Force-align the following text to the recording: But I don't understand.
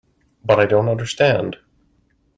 But 0.43 0.59
I 0.59 0.65
don't 0.65 0.89
understand. 0.89 1.57